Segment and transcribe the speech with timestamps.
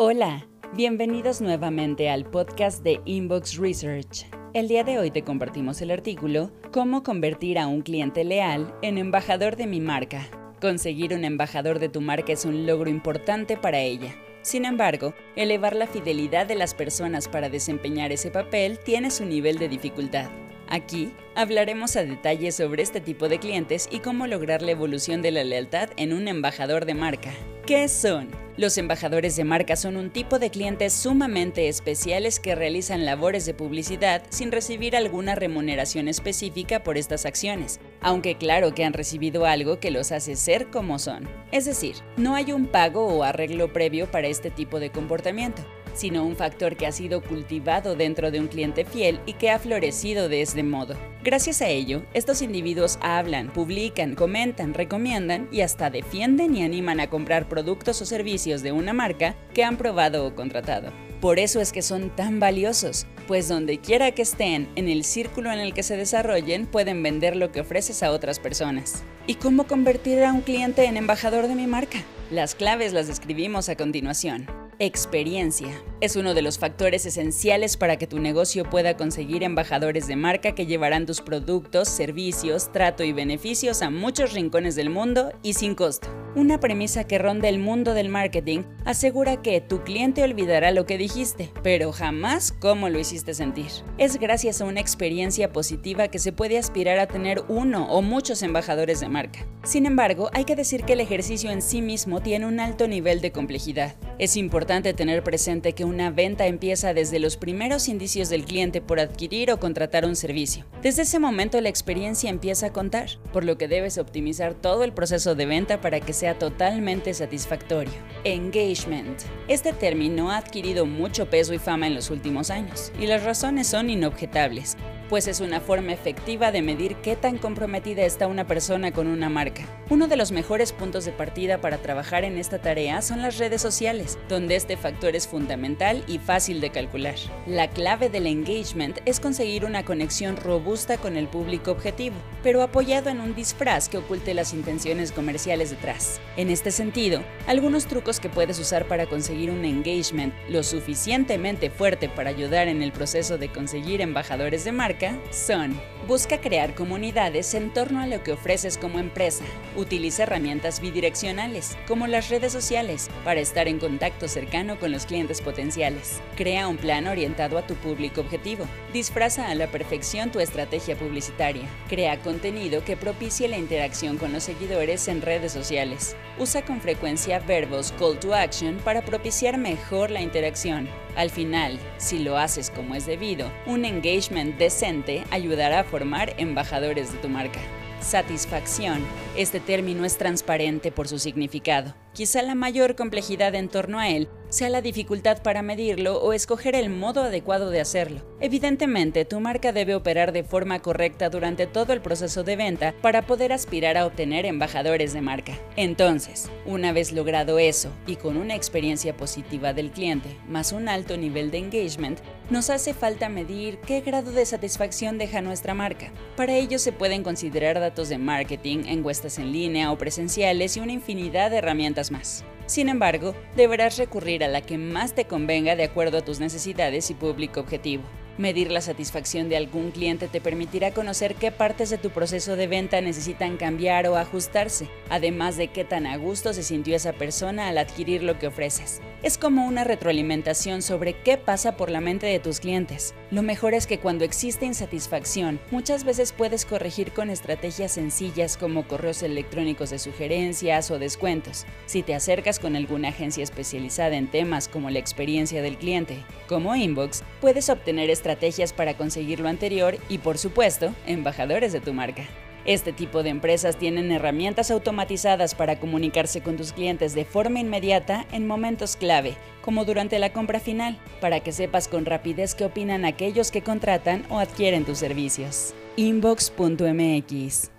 [0.00, 0.46] Hola,
[0.76, 4.26] bienvenidos nuevamente al podcast de Inbox Research.
[4.54, 8.96] El día de hoy te compartimos el artículo Cómo convertir a un cliente leal en
[8.96, 10.28] embajador de mi marca.
[10.60, 14.14] Conseguir un embajador de tu marca es un logro importante para ella.
[14.42, 19.58] Sin embargo, elevar la fidelidad de las personas para desempeñar ese papel tiene su nivel
[19.58, 20.30] de dificultad.
[20.68, 25.32] Aquí hablaremos a detalle sobre este tipo de clientes y cómo lograr la evolución de
[25.32, 27.32] la lealtad en un embajador de marca.
[27.66, 28.47] ¿Qué son?
[28.58, 33.54] Los embajadores de marca son un tipo de clientes sumamente especiales que realizan labores de
[33.54, 39.78] publicidad sin recibir alguna remuneración específica por estas acciones, aunque claro que han recibido algo
[39.78, 41.28] que los hace ser como son.
[41.52, 45.64] Es decir, no hay un pago o arreglo previo para este tipo de comportamiento
[45.94, 49.58] sino un factor que ha sido cultivado dentro de un cliente fiel y que ha
[49.58, 50.96] florecido de este modo.
[51.22, 57.10] Gracias a ello, estos individuos hablan, publican, comentan, recomiendan y hasta defienden y animan a
[57.10, 60.92] comprar productos o servicios de una marca que han probado o contratado.
[61.20, 65.52] Por eso es que son tan valiosos, pues donde quiera que estén en el círculo
[65.52, 69.02] en el que se desarrollen pueden vender lo que ofreces a otras personas.
[69.26, 71.98] ¿Y cómo convertir a un cliente en embajador de mi marca?
[72.30, 74.46] Las claves las describimos a continuación.
[74.80, 75.82] Experiencia.
[76.00, 80.54] Es uno de los factores esenciales para que tu negocio pueda conseguir embajadores de marca
[80.54, 85.74] que llevarán tus productos, servicios, trato y beneficios a muchos rincones del mundo y sin
[85.74, 86.08] costo.
[86.36, 90.96] Una premisa que ronda el mundo del marketing asegura que tu cliente olvidará lo que
[90.96, 93.72] dijiste, pero jamás cómo lo hiciste sentir.
[93.98, 98.44] Es gracias a una experiencia positiva que se puede aspirar a tener uno o muchos
[98.44, 99.44] embajadores de marca.
[99.64, 103.20] Sin embargo, hay que decir que el ejercicio en sí mismo tiene un alto nivel
[103.20, 103.96] de complejidad.
[104.18, 108.98] Es importante tener presente que una venta empieza desde los primeros indicios del cliente por
[108.98, 110.64] adquirir o contratar un servicio.
[110.82, 114.92] Desde ese momento la experiencia empieza a contar, por lo que debes optimizar todo el
[114.92, 117.94] proceso de venta para que sea totalmente satisfactorio.
[118.24, 119.22] Engagement.
[119.46, 123.68] Este término ha adquirido mucho peso y fama en los últimos años, y las razones
[123.68, 124.76] son inobjetables
[125.08, 129.30] pues es una forma efectiva de medir qué tan comprometida está una persona con una
[129.30, 129.66] marca.
[129.88, 133.62] Uno de los mejores puntos de partida para trabajar en esta tarea son las redes
[133.62, 137.14] sociales, donde este factor es fundamental y fácil de calcular.
[137.46, 143.08] La clave del engagement es conseguir una conexión robusta con el público objetivo, pero apoyado
[143.08, 146.20] en un disfraz que oculte las intenciones comerciales detrás.
[146.36, 152.08] En este sentido, algunos trucos que puedes usar para conseguir un engagement lo suficientemente fuerte
[152.08, 154.97] para ayudar en el proceso de conseguir embajadores de marca
[155.30, 159.44] son Busca crear comunidades en torno a lo que ofreces como empresa.
[159.76, 165.42] Utiliza herramientas bidireccionales, como las redes sociales, para estar en contacto cercano con los clientes
[165.42, 166.22] potenciales.
[166.34, 168.64] Crea un plan orientado a tu público objetivo.
[168.90, 171.68] Disfraza a la perfección tu estrategia publicitaria.
[171.90, 176.16] Crea contenido que propicie la interacción con los seguidores en redes sociales.
[176.38, 180.88] Usa con frecuencia verbos call to action para propiciar mejor la interacción.
[181.16, 187.12] Al final, si lo haces como es debido, un engagement decente ayudará a formar embajadores
[187.12, 187.60] de tu marca.
[188.00, 189.04] Satisfacción.
[189.36, 191.94] Este término es transparente por su significado.
[192.14, 196.74] Quizá la mayor complejidad en torno a él sea la dificultad para medirlo o escoger
[196.74, 198.22] el modo adecuado de hacerlo.
[198.40, 203.26] Evidentemente, tu marca debe operar de forma correcta durante todo el proceso de venta para
[203.26, 205.58] poder aspirar a obtener embajadores de marca.
[205.76, 211.16] Entonces, una vez logrado eso y con una experiencia positiva del cliente, más un alto
[211.16, 212.20] nivel de engagement,
[212.50, 216.12] nos hace falta medir qué grado de satisfacción deja nuestra marca.
[216.36, 220.92] Para ello se pueden considerar datos de marketing, encuestas en línea o presenciales y una
[220.92, 222.44] infinidad de herramientas más.
[222.68, 227.10] Sin embargo, deberás recurrir a la que más te convenga de acuerdo a tus necesidades
[227.10, 228.02] y público objetivo.
[228.36, 232.66] Medir la satisfacción de algún cliente te permitirá conocer qué partes de tu proceso de
[232.66, 237.68] venta necesitan cambiar o ajustarse, además de qué tan a gusto se sintió esa persona
[237.68, 239.00] al adquirir lo que ofreces.
[239.22, 243.14] Es como una retroalimentación sobre qué pasa por la mente de tus clientes.
[243.30, 248.88] Lo mejor es que cuando existe insatisfacción, muchas veces puedes corregir con estrategias sencillas como
[248.88, 251.66] correos electrónicos de sugerencias o descuentos.
[251.84, 256.74] Si te acercas con alguna agencia especializada en temas como la experiencia del cliente, como
[256.74, 262.24] Inbox, puedes obtener estrategias para conseguir lo anterior y, por supuesto, embajadores de tu marca.
[262.64, 268.26] Este tipo de empresas tienen herramientas automatizadas para comunicarse con tus clientes de forma inmediata
[268.32, 273.04] en momentos clave, como durante la compra final, para que sepas con rapidez qué opinan
[273.04, 275.74] aquellos que contratan o adquieren tus servicios.
[275.96, 277.77] Inbox.mx